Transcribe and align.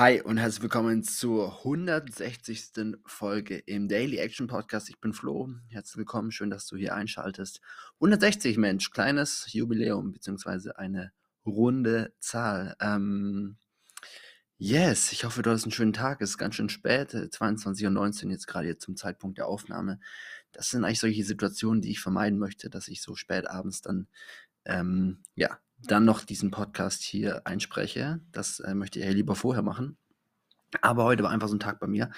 Hi 0.00 0.22
und 0.22 0.38
herzlich 0.38 0.62
willkommen 0.62 1.02
zur 1.02 1.58
160. 1.58 2.96
Folge 3.04 3.58
im 3.58 3.86
Daily 3.86 4.16
Action 4.16 4.46
Podcast. 4.46 4.88
Ich 4.88 4.98
bin 4.98 5.12
Flo. 5.12 5.50
Herzlich 5.68 5.98
willkommen, 5.98 6.32
schön, 6.32 6.48
dass 6.48 6.66
du 6.66 6.78
hier 6.78 6.94
einschaltest. 6.94 7.60
160, 7.96 8.56
Mensch, 8.56 8.92
kleines 8.92 9.52
Jubiläum, 9.52 10.12
beziehungsweise 10.12 10.78
eine 10.78 11.12
runde 11.44 12.14
Zahl. 12.18 12.76
Ähm, 12.80 13.58
yes, 14.56 15.12
ich 15.12 15.24
hoffe, 15.24 15.42
du 15.42 15.50
hast 15.50 15.64
einen 15.64 15.72
schönen 15.72 15.92
Tag. 15.92 16.22
Es 16.22 16.30
ist 16.30 16.38
ganz 16.38 16.54
schön 16.54 16.70
spät, 16.70 17.12
22.19 17.12 18.24
Uhr 18.24 18.30
jetzt 18.30 18.46
gerade 18.46 18.68
jetzt 18.68 18.84
zum 18.84 18.96
Zeitpunkt 18.96 19.36
der 19.36 19.48
Aufnahme. 19.48 20.00
Das 20.52 20.70
sind 20.70 20.82
eigentlich 20.82 21.00
solche 21.00 21.24
Situationen, 21.24 21.82
die 21.82 21.90
ich 21.90 22.00
vermeiden 22.00 22.38
möchte, 22.38 22.70
dass 22.70 22.88
ich 22.88 23.02
so 23.02 23.16
spät 23.16 23.50
abends 23.50 23.82
dann 23.82 24.08
ähm, 24.64 25.22
ja, 25.34 25.58
dann 25.84 26.04
noch 26.04 26.24
diesen 26.24 26.50
Podcast 26.50 27.02
hier 27.02 27.46
einspreche. 27.46 28.20
Das 28.32 28.60
äh, 28.60 28.74
möchte 28.74 28.98
ich 28.98 29.04
ja 29.04 29.10
lieber 29.12 29.34
vorher 29.34 29.62
machen. 29.62 29.96
Aber 30.82 31.04
heute 31.04 31.22
war 31.22 31.30
einfach 31.30 31.48
so 31.48 31.56
ein 31.56 31.60
Tag 31.60 31.80
bei 31.80 31.86
mir. 31.86 32.10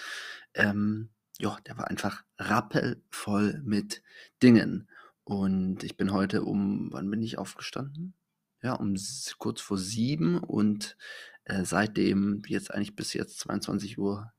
Ähm, 0.54 1.10
ja, 1.38 1.56
der 1.66 1.78
war 1.78 1.88
einfach 1.88 2.22
rappelvoll 2.38 3.60
mit 3.64 4.02
Dingen. 4.42 4.88
Und 5.24 5.84
ich 5.84 5.96
bin 5.96 6.12
heute 6.12 6.42
um, 6.44 6.88
wann 6.92 7.10
bin 7.10 7.22
ich 7.22 7.38
aufgestanden? 7.38 8.14
Ja, 8.62 8.74
um 8.74 8.94
kurz 9.38 9.60
vor 9.60 9.78
sieben 9.78 10.38
und 10.38 10.96
äh, 11.44 11.64
seitdem, 11.64 12.42
jetzt 12.46 12.72
eigentlich 12.72 12.94
bis 12.94 13.12
jetzt 13.12 13.40
22 13.40 13.98
Uhr 13.98 14.32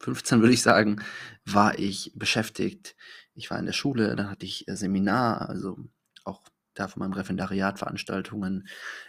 15 0.00 0.40
würde 0.40 0.54
ich 0.54 0.62
sagen, 0.62 1.02
war 1.44 1.78
ich 1.78 2.12
beschäftigt. 2.14 2.94
Ich 3.34 3.50
war 3.50 3.58
in 3.58 3.66
der 3.66 3.72
Schule, 3.72 4.14
dann 4.14 4.30
hatte 4.30 4.46
ich 4.46 4.68
äh, 4.68 4.76
Seminar, 4.76 5.48
also 5.48 5.76
auch 6.24 6.42
da 6.78 6.88
von 6.88 7.00
meinem 7.00 7.12
Referendariat 7.12 7.78
Veranstaltungen. 7.78 8.68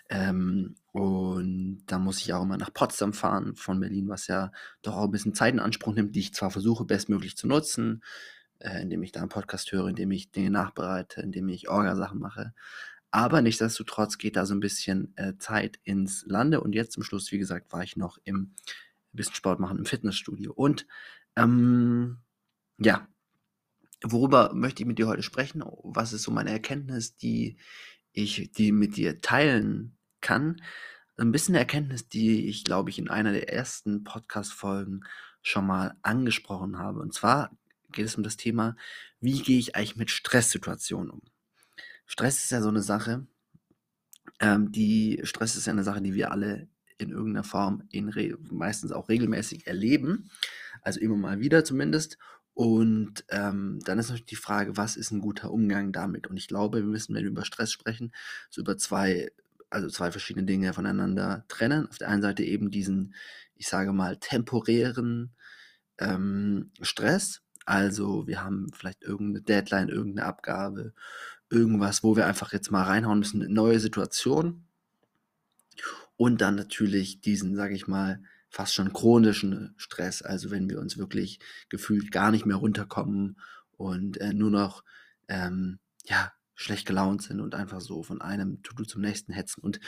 Ähm, 0.09 0.75
und 0.91 1.83
dann 1.87 2.01
muss 2.03 2.19
ich 2.19 2.33
auch 2.33 2.43
immer 2.43 2.57
nach 2.57 2.73
Potsdam 2.73 3.13
fahren 3.13 3.55
von 3.55 3.79
Berlin, 3.79 4.09
was 4.09 4.27
ja 4.27 4.51
doch 4.81 4.95
auch 4.95 5.05
ein 5.05 5.11
bisschen 5.11 5.33
Zeit 5.33 5.53
in 5.53 5.59
Anspruch 5.59 5.93
nimmt, 5.93 6.15
die 6.15 6.21
ich 6.21 6.33
zwar 6.33 6.51
versuche, 6.51 6.85
bestmöglich 6.85 7.37
zu 7.37 7.47
nutzen, 7.47 8.03
äh, 8.59 8.81
indem 8.81 9.03
ich 9.03 9.11
da 9.11 9.21
einen 9.21 9.29
Podcast 9.29 9.71
höre, 9.71 9.87
indem 9.87 10.11
ich 10.11 10.31
Dinge 10.31 10.51
nachbereite, 10.51 11.21
indem 11.21 11.49
ich 11.49 11.69
Orgasachen 11.69 12.19
mache. 12.19 12.53
Aber 13.11 13.41
nichtsdestotrotz 13.41 14.17
geht 14.17 14.35
da 14.35 14.45
so 14.45 14.53
ein 14.53 14.59
bisschen 14.59 15.13
äh, 15.15 15.33
Zeit 15.37 15.79
ins 15.83 16.25
Lande. 16.27 16.61
Und 16.61 16.75
jetzt 16.75 16.91
zum 16.91 17.03
Schluss, 17.03 17.31
wie 17.31 17.39
gesagt, 17.39 17.71
war 17.71 17.83
ich 17.83 17.97
noch 17.97 18.19
im 18.23 18.53
bisschen 19.13 19.35
Sport 19.35 19.59
machen 19.59 19.77
im 19.77 19.85
Fitnessstudio. 19.85 20.53
Und 20.53 20.85
ähm, 21.35 22.19
ja, 22.77 23.07
worüber 24.03 24.53
möchte 24.53 24.83
ich 24.83 24.87
mit 24.87 24.99
dir 24.99 25.07
heute 25.07 25.23
sprechen? 25.23 25.63
Was 25.83 26.13
ist 26.13 26.23
so 26.23 26.31
meine 26.31 26.51
Erkenntnis, 26.51 27.17
die 27.17 27.57
ich 28.11 28.51
die 28.51 28.71
mit 28.71 28.97
dir 28.97 29.21
teilen 29.21 29.97
kann? 30.21 30.61
Ein 31.17 31.31
bisschen 31.31 31.55
Erkenntnis, 31.55 32.07
die 32.07 32.47
ich, 32.47 32.63
glaube 32.63 32.89
ich, 32.89 32.99
in 32.99 33.09
einer 33.09 33.33
der 33.33 33.51
ersten 33.51 34.03
Podcast-Folgen 34.03 35.05
schon 35.41 35.65
mal 35.65 35.97
angesprochen 36.01 36.77
habe. 36.77 36.99
Und 36.99 37.13
zwar 37.13 37.51
geht 37.91 38.05
es 38.05 38.15
um 38.15 38.23
das 38.23 38.37
Thema, 38.37 38.75
wie 39.19 39.41
gehe 39.41 39.59
ich 39.59 39.75
eigentlich 39.75 39.95
mit 39.97 40.11
Stresssituationen 40.11 41.09
um? 41.09 41.21
Stress 42.05 42.43
ist 42.43 42.51
ja 42.51 42.61
so 42.61 42.69
eine 42.69 42.81
Sache, 42.81 43.27
ähm, 44.39 44.71
die 44.71 45.19
Stress 45.23 45.55
ist 45.55 45.67
ja 45.67 45.73
eine 45.73 45.83
Sache, 45.83 46.01
die 46.01 46.13
wir 46.13 46.31
alle 46.31 46.67
in 46.97 47.11
irgendeiner 47.11 47.43
Form 47.43 47.83
in 47.89 48.11
meistens 48.51 48.91
auch 48.91 49.09
regelmäßig 49.09 49.67
erleben, 49.67 50.29
also 50.81 50.99
immer 50.99 51.15
mal 51.15 51.39
wieder 51.39 51.63
zumindest. 51.63 52.17
Und 52.59 53.23
ähm, 53.29 53.79
dann 53.85 53.99
ist 53.99 54.09
natürlich 54.09 54.25
die 54.25 54.35
Frage, 54.35 54.75
was 54.75 54.97
ist 54.97 55.11
ein 55.11 55.21
guter 55.21 55.49
Umgang 55.49 55.93
damit? 55.93 56.27
Und 56.27 56.35
ich 56.35 56.49
glaube, 56.49 56.79
wir 56.79 56.83
müssen, 56.83 57.15
wenn 57.15 57.23
wir 57.23 57.31
über 57.31 57.45
Stress 57.45 57.71
sprechen, 57.71 58.11
so 58.49 58.59
über 58.59 58.75
zwei, 58.75 59.31
also 59.69 59.87
zwei 59.87 60.11
verschiedene 60.11 60.45
Dinge 60.45 60.73
voneinander 60.73 61.45
trennen. 61.47 61.87
Auf 61.87 61.99
der 61.99 62.09
einen 62.09 62.21
Seite 62.21 62.43
eben 62.43 62.69
diesen, 62.69 63.15
ich 63.55 63.69
sage 63.69 63.93
mal, 63.93 64.17
temporären 64.17 65.31
ähm, 65.99 66.71
Stress. 66.81 67.39
Also 67.63 68.27
wir 68.27 68.43
haben 68.43 68.73
vielleicht 68.73 69.03
irgendeine 69.03 69.41
Deadline, 69.41 69.87
irgendeine 69.87 70.27
Abgabe, 70.27 70.93
irgendwas, 71.49 72.03
wo 72.03 72.17
wir 72.17 72.27
einfach 72.27 72.51
jetzt 72.51 72.71
mal 72.71 72.83
reinhauen 72.83 73.19
müssen, 73.19 73.41
eine 73.41 73.53
neue 73.53 73.79
Situation. 73.79 74.65
Und 76.17 76.41
dann 76.41 76.55
natürlich 76.55 77.21
diesen, 77.21 77.55
sage 77.55 77.75
ich 77.75 77.87
mal, 77.87 78.21
fast 78.49 78.73
schon 78.73 78.93
chronischen 78.93 79.73
Stress. 79.77 80.21
Also 80.21 80.51
wenn 80.51 80.69
wir 80.69 80.79
uns 80.79 80.97
wirklich 80.97 81.39
gefühlt 81.69 82.11
gar 82.11 82.31
nicht 82.31 82.45
mehr 82.45 82.57
runterkommen 82.57 83.39
und 83.71 84.19
äh, 84.19 84.33
nur 84.33 84.49
noch 84.51 84.83
ähm, 85.27 85.79
ja, 86.05 86.33
schlecht 86.55 86.85
gelaunt 86.85 87.21
sind 87.21 87.39
und 87.39 87.55
einfach 87.55 87.79
so 87.79 88.03
von 88.03 88.21
einem 88.21 88.61
To-Do 88.63 88.83
zum 88.83 89.01
nächsten 89.01 89.31
hetzen. 89.31 89.61
Und 89.61 89.79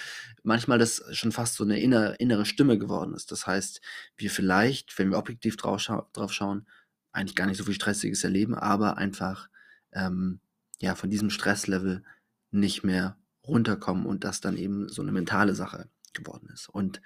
manchmal 0.43 0.77
das 0.77 1.03
schon 1.11 1.33
fast 1.33 1.55
so 1.55 1.65
eine 1.65 1.79
innere, 1.79 2.15
innere 2.15 2.45
Stimme 2.45 2.77
geworden 2.77 3.13
ist. 3.13 3.31
Das 3.31 3.45
heißt, 3.45 3.81
wir 4.15 4.29
vielleicht, 4.29 4.97
wenn 4.97 5.09
wir 5.09 5.17
objektiv 5.17 5.57
drauf, 5.57 5.81
schau 5.81 6.07
drauf 6.13 6.31
schauen, 6.31 6.67
eigentlich 7.11 7.35
gar 7.35 7.47
nicht 7.47 7.57
so 7.57 7.65
viel 7.65 7.73
Stressiges 7.73 8.23
erleben, 8.23 8.55
aber 8.55 8.97
einfach 8.97 9.49
ähm, 9.91 10.39
ja, 10.79 10.95
von 10.95 11.09
diesem 11.09 11.29
Stresslevel 11.29 12.03
nicht 12.51 12.83
mehr 12.83 13.17
runterkommen 13.45 14.05
und 14.05 14.23
das 14.23 14.39
dann 14.39 14.55
eben 14.55 14.87
so 14.87 15.01
eine 15.01 15.11
mentale 15.11 15.55
Sache 15.55 15.89
geworden 16.13 16.49
ist. 16.53 16.69
Und 16.69 17.01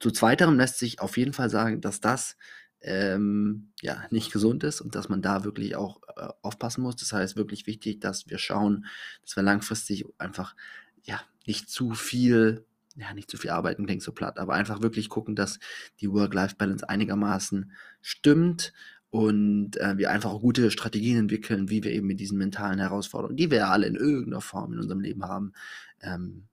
zu 0.00 0.10
zweiterem 0.10 0.58
lässt 0.58 0.78
sich 0.78 1.00
auf 1.00 1.16
jeden 1.16 1.32
Fall 1.32 1.50
sagen, 1.50 1.80
dass 1.80 2.00
das 2.00 2.36
ähm, 2.80 3.72
ja 3.80 4.04
nicht 4.10 4.32
gesund 4.32 4.62
ist 4.62 4.80
und 4.80 4.94
dass 4.94 5.08
man 5.08 5.22
da 5.22 5.44
wirklich 5.44 5.76
auch 5.76 6.00
äh, 6.16 6.28
aufpassen 6.42 6.82
muss. 6.82 6.96
Das 6.96 7.12
heißt, 7.12 7.36
wirklich 7.36 7.66
wichtig, 7.66 8.00
dass 8.00 8.28
wir 8.28 8.38
schauen, 8.38 8.86
dass 9.22 9.36
wir 9.36 9.42
langfristig 9.42 10.04
einfach 10.18 10.54
ja 11.02 11.20
nicht 11.46 11.70
zu 11.70 11.94
viel 11.94 12.64
ja, 12.96 13.12
nicht 13.12 13.30
zu 13.30 13.36
viel 13.36 13.50
arbeiten 13.50 13.86
klingt 13.86 14.02
so 14.02 14.12
platt, 14.12 14.38
aber 14.38 14.54
einfach 14.54 14.80
wirklich 14.80 15.08
gucken, 15.08 15.34
dass 15.34 15.58
die 16.00 16.12
Work-Life-Balance 16.12 16.88
einigermaßen 16.88 17.72
stimmt 18.00 18.72
und 19.10 19.76
äh, 19.78 19.96
wir 19.98 20.10
einfach 20.10 20.30
auch 20.30 20.40
gute 20.40 20.70
Strategien 20.70 21.18
entwickeln, 21.18 21.70
wie 21.70 21.82
wir 21.84 21.92
eben 21.92 22.06
mit 22.06 22.20
diesen 22.20 22.38
mentalen 22.38 22.78
Herausforderungen, 22.78 23.36
die 23.36 23.50
wir 23.50 23.58
ja 23.58 23.70
alle 23.70 23.86
in 23.86 23.96
irgendeiner 23.96 24.40
Form 24.40 24.72
in 24.72 24.78
unserem 24.78 25.00
Leben 25.00 25.24
haben, 25.24 25.52
ähm, 26.00 26.48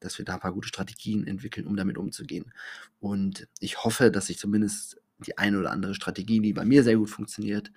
dass 0.00 0.18
wir 0.18 0.24
da 0.24 0.34
ein 0.34 0.40
paar 0.40 0.52
gute 0.52 0.68
Strategien 0.68 1.26
entwickeln, 1.26 1.66
um 1.66 1.76
damit 1.76 1.98
umzugehen. 1.98 2.52
Und 2.98 3.46
ich 3.60 3.84
hoffe, 3.84 4.10
dass 4.10 4.30
ich 4.30 4.38
zumindest 4.38 5.00
die 5.18 5.38
eine 5.38 5.58
oder 5.58 5.70
andere 5.70 5.94
Strategie, 5.94 6.40
die 6.40 6.52
bei 6.52 6.64
mir 6.64 6.82
sehr 6.82 6.96
gut 6.96 7.10
funktioniert, 7.10 7.70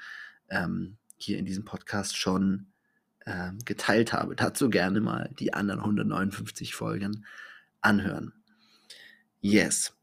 ähm, 0.50 0.97
hier 1.17 1.38
in 1.38 1.45
diesem 1.45 1.66
Podcast 1.66 2.17
schon 2.17 2.67
ähm, 3.25 3.59
geteilt 3.66 4.13
habe. 4.13 4.35
Dazu 4.35 4.69
gerne 4.69 5.01
mal 5.01 5.29
die 5.39 5.53
anderen 5.53 5.79
159 5.81 6.75
Folgen 6.75 7.25
anhören. 7.81 8.34
Yes. 9.41 9.94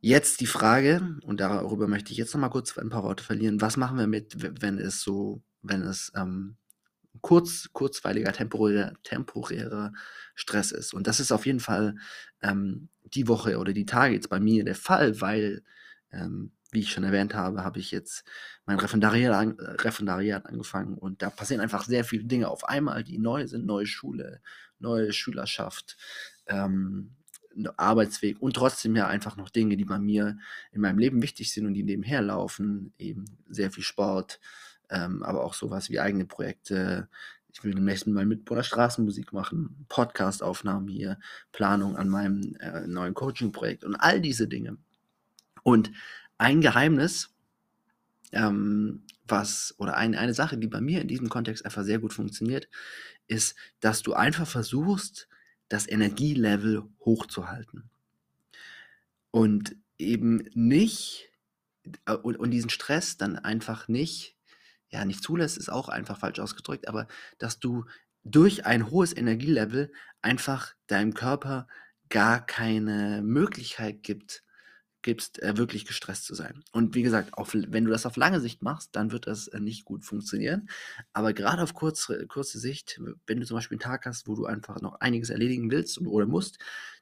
Jetzt 0.00 0.40
die 0.40 0.46
Frage, 0.46 1.18
und 1.24 1.40
darüber 1.40 1.86
möchte 1.86 2.12
ich 2.12 2.18
jetzt 2.18 2.32
noch 2.32 2.40
mal 2.40 2.48
kurz 2.48 2.76
ein 2.78 2.88
paar 2.88 3.02
Worte 3.02 3.22
verlieren. 3.22 3.60
Was 3.60 3.76
machen 3.76 3.98
wir 3.98 4.06
mit, 4.06 4.62
wenn 4.62 4.78
es 4.78 5.02
so, 5.02 5.42
wenn 5.62 5.82
es 5.82 6.10
ähm, 6.16 6.56
kurz, 7.20 7.70
kurzweiliger, 7.72 8.32
temporärer, 8.32 8.94
temporärer 9.02 9.92
Stress 10.34 10.72
ist. 10.72 10.94
Und 10.94 11.06
das 11.06 11.20
ist 11.20 11.32
auf 11.32 11.46
jeden 11.46 11.60
Fall 11.60 11.96
ähm, 12.42 12.88
die 13.04 13.28
Woche 13.28 13.58
oder 13.58 13.72
die 13.72 13.86
Tage 13.86 14.14
jetzt 14.14 14.30
bei 14.30 14.40
mir 14.40 14.64
der 14.64 14.74
Fall, 14.74 15.20
weil, 15.20 15.62
ähm, 16.12 16.52
wie 16.72 16.80
ich 16.80 16.92
schon 16.92 17.04
erwähnt 17.04 17.34
habe, 17.34 17.64
habe 17.64 17.80
ich 17.80 17.90
jetzt 17.90 18.24
mein 18.64 18.78
Referendariat, 18.78 19.34
an, 19.34 19.56
Referendariat 19.58 20.46
angefangen 20.46 20.96
und 20.96 21.22
da 21.22 21.30
passieren 21.30 21.60
einfach 21.60 21.84
sehr 21.84 22.04
viele 22.04 22.24
Dinge 22.24 22.48
auf 22.48 22.64
einmal, 22.64 23.02
die 23.02 23.18
neu 23.18 23.46
sind, 23.46 23.66
neue 23.66 23.86
Schule, 23.86 24.40
neue 24.78 25.12
Schülerschaft, 25.12 25.96
ähm, 26.46 27.16
Arbeitsweg 27.76 28.40
und 28.40 28.54
trotzdem 28.54 28.94
ja 28.94 29.08
einfach 29.08 29.36
noch 29.36 29.50
Dinge, 29.50 29.76
die 29.76 29.84
bei 29.84 29.98
mir 29.98 30.38
in 30.72 30.80
meinem 30.80 30.98
Leben 30.98 31.22
wichtig 31.22 31.52
sind 31.52 31.66
und 31.66 31.74
die 31.74 31.82
nebenher 31.82 32.22
laufen, 32.22 32.94
eben 32.98 33.24
sehr 33.48 33.72
viel 33.72 33.82
Sport, 33.82 34.40
ähm, 34.90 35.22
aber 35.22 35.44
auch 35.44 35.54
sowas 35.54 35.88
wie 35.88 36.00
eigene 36.00 36.26
Projekte. 36.26 37.08
Ich 37.52 37.64
will 37.64 37.74
demnächst 37.74 38.06
mit 38.06 38.14
meinem 38.14 38.28
Mitbewohner 38.28 38.62
Straßenmusik 38.62 39.32
machen, 39.32 39.86
Podcast-Aufnahmen 39.88 40.88
hier, 40.88 41.18
Planung 41.52 41.96
an 41.96 42.08
meinem 42.08 42.54
äh, 42.60 42.86
neuen 42.86 43.14
Coaching-Projekt 43.14 43.84
und 43.84 43.96
all 43.96 44.20
diese 44.20 44.46
Dinge. 44.46 44.76
Und 45.62 45.90
ein 46.38 46.60
Geheimnis, 46.60 47.34
ähm, 48.32 49.02
was, 49.26 49.74
oder 49.78 49.96
ein, 49.96 50.14
eine 50.14 50.34
Sache, 50.34 50.58
die 50.58 50.68
bei 50.68 50.80
mir 50.80 51.00
in 51.00 51.08
diesem 51.08 51.28
Kontext 51.28 51.64
einfach 51.64 51.84
sehr 51.84 51.98
gut 51.98 52.12
funktioniert, 52.12 52.68
ist, 53.26 53.56
dass 53.80 54.02
du 54.02 54.14
einfach 54.14 54.46
versuchst, 54.46 55.28
das 55.68 55.88
Energielevel 55.88 56.82
hochzuhalten. 57.00 57.90
Und 59.30 59.76
eben 59.98 60.48
nicht, 60.54 61.30
äh, 62.06 62.14
und, 62.14 62.36
und 62.38 62.50
diesen 62.50 62.70
Stress 62.70 63.16
dann 63.16 63.36
einfach 63.36 63.88
nicht 63.88 64.36
ja, 64.90 65.04
nicht 65.04 65.22
zulässt, 65.22 65.58
ist 65.58 65.70
auch 65.70 65.88
einfach 65.88 66.18
falsch 66.18 66.40
ausgedrückt, 66.40 66.88
aber 66.88 67.06
dass 67.38 67.60
du 67.60 67.84
durch 68.24 68.66
ein 68.66 68.90
hohes 68.90 69.16
Energielevel 69.16 69.92
einfach 70.22 70.74
deinem 70.86 71.14
Körper 71.14 71.66
gar 72.08 72.44
keine 72.44 73.22
Möglichkeit 73.22 74.02
gibt, 74.02 74.42
gibst, 75.02 75.42
äh, 75.42 75.56
wirklich 75.56 75.86
gestresst 75.86 76.26
zu 76.26 76.34
sein. 76.34 76.62
Und 76.72 76.94
wie 76.94 77.02
gesagt, 77.02 77.34
auf, 77.34 77.54
wenn 77.54 77.84
du 77.84 77.90
das 77.90 78.04
auf 78.04 78.16
lange 78.16 78.40
Sicht 78.40 78.62
machst, 78.62 78.90
dann 78.96 79.12
wird 79.12 79.26
das 79.26 79.48
äh, 79.48 79.60
nicht 79.60 79.84
gut 79.84 80.04
funktionieren. 80.04 80.68
Aber 81.12 81.32
gerade 81.32 81.62
auf 81.62 81.72
kurze, 81.74 82.26
kurze 82.26 82.58
Sicht, 82.58 83.00
wenn 83.26 83.40
du 83.40 83.46
zum 83.46 83.56
Beispiel 83.56 83.76
einen 83.76 83.90
Tag 83.90 84.04
hast, 84.06 84.28
wo 84.28 84.34
du 84.34 84.44
einfach 84.46 84.80
noch 84.82 85.00
einiges 85.00 85.30
erledigen 85.30 85.70
willst 85.70 86.00
oder 86.00 86.26
musst, 86.26 86.58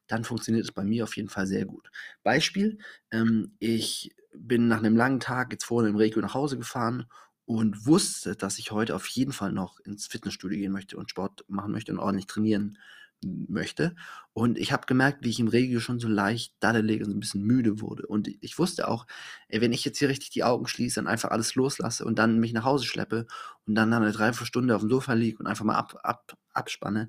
dann 0.06 0.24
funktioniert 0.24 0.64
es 0.64 0.72
bei 0.72 0.84
mir 0.84 1.04
auf 1.04 1.16
jeden 1.16 1.28
Fall 1.28 1.46
sehr 1.46 1.64
gut. 1.66 1.90
Beispiel, 2.22 2.78
ähm, 3.10 3.56
ich 3.58 4.14
bin 4.32 4.68
nach 4.68 4.78
einem 4.78 4.96
langen 4.96 5.20
Tag 5.20 5.52
jetzt 5.52 5.64
vorne 5.64 5.88
im 5.88 5.96
Regio 5.96 6.22
nach 6.22 6.34
Hause 6.34 6.56
gefahren 6.56 7.06
und 7.48 7.86
wusste, 7.86 8.36
dass 8.36 8.58
ich 8.58 8.72
heute 8.72 8.94
auf 8.94 9.06
jeden 9.08 9.32
Fall 9.32 9.52
noch 9.52 9.80
ins 9.80 10.06
Fitnessstudio 10.06 10.58
gehen 10.58 10.70
möchte 10.70 10.98
und 10.98 11.08
Sport 11.08 11.46
machen 11.48 11.72
möchte 11.72 11.90
und 11.90 11.98
ordentlich 11.98 12.26
trainieren 12.26 12.76
möchte. 13.22 13.96
Und 14.34 14.58
ich 14.58 14.70
habe 14.70 14.84
gemerkt, 14.84 15.24
wie 15.24 15.30
ich 15.30 15.40
im 15.40 15.48
Regio 15.48 15.80
schon 15.80 15.98
so 15.98 16.08
leicht 16.08 16.52
daddelig 16.60 17.00
und 17.00 17.06
so 17.06 17.16
ein 17.16 17.20
bisschen 17.20 17.42
müde 17.42 17.80
wurde. 17.80 18.06
Und 18.06 18.28
ich 18.42 18.58
wusste 18.58 18.86
auch, 18.86 19.06
wenn 19.48 19.72
ich 19.72 19.82
jetzt 19.86 19.98
hier 19.98 20.10
richtig 20.10 20.28
die 20.28 20.44
Augen 20.44 20.66
schließe 20.66 21.00
und 21.00 21.06
einfach 21.06 21.30
alles 21.30 21.54
loslasse 21.54 22.04
und 22.04 22.18
dann 22.18 22.38
mich 22.38 22.52
nach 22.52 22.64
Hause 22.64 22.84
schleppe 22.84 23.26
und 23.66 23.74
dann 23.74 23.94
eine 23.94 24.12
Dreiviertelstunde 24.12 24.76
auf 24.76 24.82
dem 24.82 24.90
Sofa 24.90 25.14
liege 25.14 25.38
und 25.38 25.46
einfach 25.46 25.64
mal 25.64 25.76
ab, 25.76 25.98
ab, 26.02 26.36
abspanne, 26.52 27.08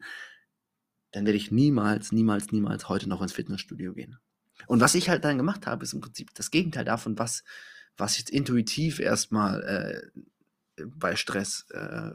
dann 1.12 1.26
werde 1.26 1.38
ich 1.38 1.52
niemals, 1.52 2.14
niemals, 2.14 2.54
niemals 2.54 2.88
heute 2.88 3.10
noch 3.10 3.22
ins 3.22 3.34
Fitnessstudio 3.34 3.94
gehen. 3.94 4.18
Und 4.68 4.80
was 4.80 4.96
ich 4.96 5.10
halt 5.10 5.26
dann 5.26 5.38
gemacht 5.38 5.68
habe, 5.68 5.84
ist 5.84 5.92
im 5.92 6.00
Prinzip 6.00 6.34
das 6.34 6.50
Gegenteil 6.50 6.86
davon, 6.86 7.20
was, 7.20 7.44
was 8.00 8.18
jetzt 8.18 8.30
intuitiv 8.30 9.00
erstmal 9.00 9.64
äh, 10.78 10.84
bei 10.86 11.16
Stress 11.16 11.66
äh, 11.72 12.12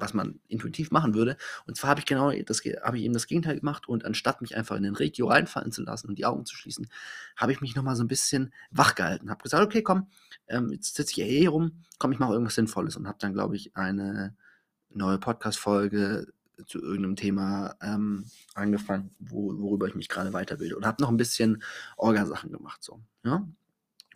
was 0.00 0.14
man 0.14 0.40
intuitiv 0.48 0.90
machen 0.90 1.14
würde. 1.14 1.36
Und 1.66 1.76
zwar 1.76 1.90
habe 1.90 2.00
ich 2.00 2.06
genau 2.06 2.30
das, 2.30 2.62
habe 2.82 2.98
ich 2.98 3.04
eben 3.04 3.14
das 3.14 3.26
Gegenteil 3.26 3.58
gemacht 3.58 3.88
und 3.88 4.04
anstatt 4.04 4.40
mich 4.40 4.56
einfach 4.56 4.76
in 4.76 4.82
den 4.82 4.94
Regio 4.94 5.28
reinfallen 5.28 5.72
zu 5.72 5.82
lassen 5.82 6.08
und 6.08 6.18
die 6.18 6.26
Augen 6.26 6.44
zu 6.44 6.56
schließen, 6.56 6.88
habe 7.36 7.52
ich 7.52 7.60
mich 7.60 7.74
nochmal 7.74 7.96
so 7.96 8.04
ein 8.04 8.08
bisschen 8.08 8.52
wach 8.70 8.94
gehalten. 8.94 9.30
Habe 9.30 9.42
gesagt, 9.42 9.64
okay, 9.64 9.82
komm, 9.82 10.08
ähm, 10.46 10.70
jetzt 10.70 10.94
sitze 10.94 11.10
ich 11.10 11.14
hier 11.16 11.26
eh 11.26 11.46
rum, 11.46 11.84
komm, 11.98 12.12
ich 12.12 12.18
mache 12.18 12.32
irgendwas 12.32 12.54
Sinnvolles 12.54 12.96
und 12.96 13.06
habe 13.06 13.18
dann, 13.20 13.32
glaube 13.32 13.56
ich, 13.56 13.76
eine 13.76 14.36
neue 14.90 15.18
Podcast-Folge 15.18 16.32
zu 16.66 16.80
irgendeinem 16.80 17.16
Thema 17.16 17.76
ähm, 17.80 18.24
angefangen, 18.54 19.14
wo, 19.18 19.56
worüber 19.58 19.86
ich 19.86 19.94
mich 19.94 20.08
gerade 20.08 20.32
weiterbilde 20.32 20.76
und 20.76 20.86
habe 20.86 21.00
noch 21.02 21.08
ein 21.08 21.16
bisschen 21.16 21.62
Orgasachen 21.96 22.50
gemacht. 22.50 22.82
So, 22.82 23.00
ja? 23.24 23.46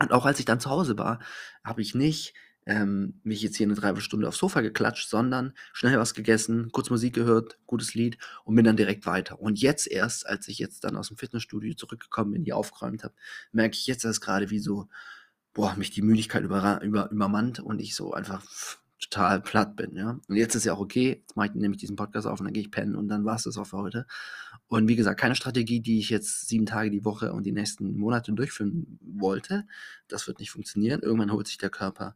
Und 0.03 0.11
auch 0.11 0.25
als 0.25 0.39
ich 0.39 0.45
dann 0.45 0.59
zu 0.59 0.69
Hause 0.69 0.97
war, 0.97 1.19
habe 1.63 1.81
ich 1.81 1.95
nicht 1.95 2.33
ähm, 2.65 3.19
mich 3.23 3.41
jetzt 3.41 3.57
hier 3.57 3.67
eine 3.67 3.75
Dreiviertelstunde 3.75 4.27
aufs 4.27 4.37
Sofa 4.37 4.61
geklatscht, 4.61 5.09
sondern 5.09 5.53
schnell 5.73 5.97
was 5.99 6.13
gegessen, 6.13 6.71
kurz 6.71 6.89
Musik 6.89 7.13
gehört, 7.13 7.57
gutes 7.65 7.93
Lied 7.93 8.17
und 8.45 8.55
bin 8.55 8.65
dann 8.65 8.77
direkt 8.77 9.05
weiter. 9.05 9.39
Und 9.39 9.59
jetzt 9.59 9.87
erst, 9.87 10.27
als 10.27 10.47
ich 10.47 10.59
jetzt 10.59 10.83
dann 10.83 10.95
aus 10.95 11.09
dem 11.09 11.17
Fitnessstudio 11.17 11.73
zurückgekommen 11.73 12.31
bin, 12.31 12.43
hier 12.43 12.57
aufgeräumt 12.57 13.03
habe, 13.03 13.13
merke 13.51 13.75
ich 13.75 13.87
jetzt 13.87 14.05
erst 14.05 14.21
gerade, 14.21 14.49
wie 14.49 14.59
so, 14.59 14.87
boah, 15.53 15.75
mich 15.75 15.91
die 15.91 16.01
Müdigkeit 16.01 16.43
über, 16.43 16.81
über, 16.81 17.11
übermannt 17.11 17.59
und 17.59 17.79
ich 17.79 17.95
so 17.95 18.13
einfach 18.13 18.43
total 19.13 19.41
platt 19.41 19.75
bin, 19.75 19.95
ja. 19.95 20.19
Und 20.27 20.35
jetzt 20.35 20.55
ist 20.55 20.65
ja 20.65 20.73
auch 20.73 20.79
okay, 20.79 21.21
jetzt 21.21 21.35
mache 21.35 21.47
ich 21.47 21.55
nämlich 21.55 21.79
diesen 21.79 21.95
Podcast 21.95 22.25
auf 22.25 22.39
und 22.39 22.45
dann 22.45 22.53
gehe 22.53 22.63
ich 22.63 22.71
pennen 22.71 22.95
und 22.95 23.07
dann 23.07 23.25
war 23.25 23.35
es 23.35 23.43
das 23.43 23.57
auch 23.57 23.67
für 23.67 23.77
heute. 23.77 24.07
Und 24.67 24.87
wie 24.87 24.95
gesagt, 24.95 25.19
keine 25.19 25.35
Strategie, 25.35 25.81
die 25.81 25.99
ich 25.99 26.09
jetzt 26.09 26.47
sieben 26.47 26.65
Tage 26.65 26.89
die 26.89 27.05
Woche 27.05 27.31
und 27.33 27.43
die 27.43 27.51
nächsten 27.51 27.97
Monate 27.97 28.33
durchführen 28.33 28.99
wollte. 29.01 29.67
Das 30.07 30.27
wird 30.27 30.39
nicht 30.39 30.51
funktionieren. 30.51 31.01
Irgendwann 31.01 31.31
holt 31.31 31.47
sich 31.47 31.57
der 31.57 31.69
Körper 31.69 32.15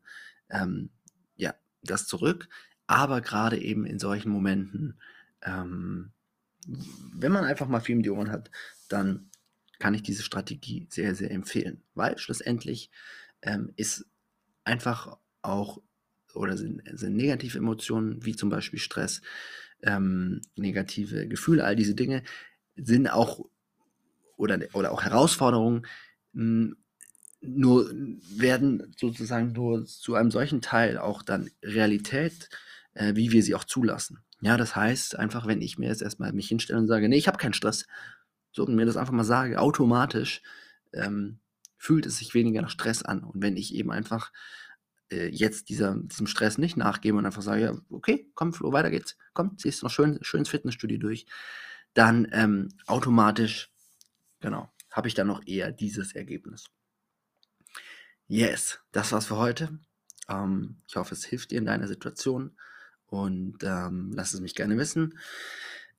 ähm, 0.50 0.90
ja, 1.36 1.54
das 1.84 2.08
zurück. 2.08 2.50
Aber 2.88 3.22
gerade 3.22 3.60
eben 3.60 3.86
in 3.86 4.00
solchen 4.00 4.32
Momenten, 4.32 5.00
ähm, 5.44 6.12
wenn 7.14 7.32
man 7.32 7.46
einfach 7.46 7.68
mal 7.68 7.80
viel 7.80 7.98
um 7.98 8.04
die 8.04 8.10
Ohren 8.10 8.32
hat, 8.32 8.50
dann 8.90 9.30
kann 9.78 9.94
ich 9.94 10.02
diese 10.02 10.24
Strategie 10.24 10.88
sehr, 10.90 11.14
sehr 11.14 11.30
empfehlen. 11.30 11.84
Weil 11.94 12.18
schlussendlich 12.18 12.90
ähm, 13.44 13.72
ist 13.76 14.06
einfach 14.64 15.18
auch 15.44 15.82
oder 16.38 16.58
sind, 16.58 16.82
sind 16.94 17.16
negative 17.16 17.58
Emotionen, 17.58 18.24
wie 18.26 18.36
zum 18.36 18.50
Beispiel 18.50 18.80
Stress, 18.80 19.22
ähm, 19.82 20.42
negative 20.56 21.28
Gefühle, 21.28 21.64
all 21.64 21.76
diese 21.76 21.96
Dinge, 21.96 22.24
sind 22.76 23.08
auch 23.08 23.46
oder, 24.38 24.60
oder 24.74 24.92
auch 24.92 25.04
Herausforderungen 25.04 25.86
mh, 26.34 26.44
hm, 26.44 26.78
nur 27.42 27.92
werden 28.36 28.94
sozusagen 28.98 29.54
nur 29.54 29.86
zu 29.86 30.16
einem 30.16 30.32
solchen 30.32 30.62
Teil 30.62 30.98
auch 30.98 31.22
dann 31.22 31.50
Realität, 31.64 32.50
äh, 32.94 33.16
wie 33.16 33.32
wir 33.32 33.44
sie 33.44 33.56
auch 33.56 33.64
zulassen. 33.64 34.20
Ja, 34.42 34.58
das 34.58 34.76
heißt 34.76 35.18
einfach, 35.18 35.48
wenn 35.48 35.62
ich 35.62 35.78
mir 35.78 35.88
jetzt 35.88 36.02
erstmal 36.02 36.34
mich 36.34 36.48
hinstelle 36.48 36.80
und 36.80 36.88
sage, 36.88 37.10
nee, 37.10 37.18
ich 37.18 37.28
habe 37.28 37.38
keinen 37.38 37.54
Stress, 37.54 37.86
so 38.52 38.66
und 38.66 38.76
mir 38.76 38.86
das 38.86 38.98
einfach 38.98 39.14
mal 39.14 39.24
sage, 39.24 39.60
automatisch 39.60 40.42
ähm, 40.94 41.40
fühlt 41.78 42.06
es 42.06 42.18
sich 42.18 42.34
weniger 42.34 42.62
nach 42.62 42.70
Stress 42.70 43.04
an. 43.04 43.24
Und 43.24 43.42
wenn 43.42 43.58
ich 43.58 43.74
eben 43.76 43.92
einfach 43.92 44.32
äh, 45.12 45.28
jetzt 45.28 45.70
dieser, 45.70 45.96
diesem 45.96 46.28
Stress 46.28 46.58
nicht 46.58 46.78
nachgebe 46.78 47.18
und 47.18 47.26
einfach 47.26 47.42
sage, 47.42 47.62
ja, 47.62 47.78
okay, 47.90 48.30
komm, 48.36 48.54
Flo, 48.54 48.72
weiter 48.72 48.90
geht's, 48.90 49.18
komm, 49.34 49.58
ziehst 49.58 49.84
noch 49.84 49.92
schön, 49.92 50.20
schön 50.22 50.40
ins 50.40 50.50
Fitnessstudio 50.50 50.98
durch, 50.98 51.26
dann 51.94 52.28
ähm, 52.32 52.70
automatisch, 52.86 53.72
genau, 54.40 54.72
habe 54.92 55.08
ich 55.08 55.14
dann 55.14 55.28
noch 55.28 55.46
eher 55.46 55.72
dieses 55.72 56.14
Ergebnis. 56.14 56.66
Yes, 58.28 58.80
das 58.92 59.12
war's 59.12 59.28
für 59.28 59.38
heute. 59.38 59.80
Ähm, 60.28 60.82
ich 60.88 60.96
hoffe, 60.96 61.14
es 61.14 61.24
hilft 61.24 61.52
dir 61.52 61.60
in 61.60 61.66
deiner 61.66 61.88
Situation 61.88 62.58
und 63.08 63.64
ähm, 63.64 64.12
lass 64.14 64.34
es 64.34 64.42
mich 64.42 64.56
gerne 64.56 64.78
wissen. 64.78 65.18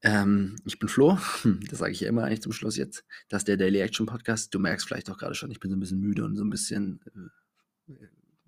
Ähm, 0.02 0.56
ich 0.64 0.78
bin 0.78 0.88
Flo, 0.88 1.18
das 1.68 1.78
sage 1.78 1.92
ich 1.92 2.00
ja 2.00 2.08
immer 2.08 2.24
eigentlich 2.24 2.42
zum 2.42 2.52
Schluss 2.52 2.76
jetzt. 2.76 3.04
Das 3.28 3.40
ist 3.42 3.48
der 3.48 3.56
Daily 3.56 3.80
Action 3.80 4.06
Podcast. 4.06 4.54
Du 4.54 4.58
merkst 4.58 4.86
vielleicht 4.86 5.10
auch 5.10 5.18
gerade 5.18 5.34
schon, 5.34 5.50
ich 5.50 5.58
bin 5.58 5.70
so 5.70 5.76
ein 5.76 5.80
bisschen 5.80 6.00
müde 6.00 6.24
und 6.24 6.36
so 6.36 6.44
ein 6.44 6.50
bisschen, 6.50 7.00
äh, 7.88 7.92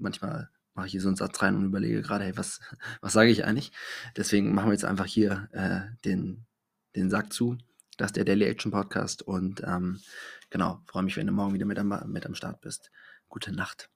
manchmal 0.00 0.50
mache 0.74 0.86
ich 0.86 0.92
hier 0.92 1.00
so 1.00 1.08
einen 1.08 1.16
Satz 1.16 1.42
rein 1.42 1.56
und 1.56 1.64
überlege 1.64 2.02
gerade, 2.02 2.24
hey, 2.24 2.36
was, 2.36 2.60
was 3.00 3.12
sage 3.12 3.30
ich 3.30 3.44
eigentlich? 3.44 3.72
Deswegen 4.16 4.54
machen 4.54 4.68
wir 4.68 4.72
jetzt 4.72 4.84
einfach 4.84 5.06
hier 5.06 5.48
äh, 5.52 5.80
den, 6.04 6.46
den 6.96 7.10
Sack 7.10 7.32
zu. 7.32 7.58
Das 7.96 8.08
ist 8.08 8.16
der 8.16 8.24
Daily 8.24 8.46
Action 8.46 8.72
Podcast 8.72 9.22
und 9.22 9.62
ähm, 9.62 10.00
genau, 10.48 10.80
freue 10.86 11.02
mich, 11.02 11.16
wenn 11.16 11.26
du 11.26 11.32
morgen 11.32 11.52
wieder 11.52 11.66
mit 11.66 11.78
am, 11.78 11.88
mit 12.10 12.24
am 12.24 12.34
Start 12.34 12.60
bist. 12.62 12.90
Gute 13.28 13.52
Nacht. 13.52 13.90